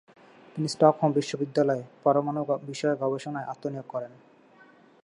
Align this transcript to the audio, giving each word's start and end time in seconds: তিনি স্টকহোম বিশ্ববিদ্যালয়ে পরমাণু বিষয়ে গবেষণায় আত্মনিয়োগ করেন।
তিনি 0.55 0.67
স্টকহোম 0.67 1.09
বিশ্ববিদ্যালয়ে 1.11 1.83
পরমাণু 2.03 2.41
বিষয়ে 2.69 2.99
গবেষণায় 3.01 3.49
আত্মনিয়োগ 3.49 3.87
করেন। 3.89 4.11